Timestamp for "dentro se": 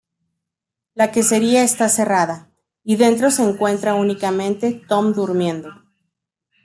2.95-3.43